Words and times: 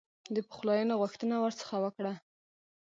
د 0.35 0.37
پخلایني 0.49 0.95
غوښتنه 1.01 1.35
ورڅخه 1.39 1.77
وکړه. 1.83 2.13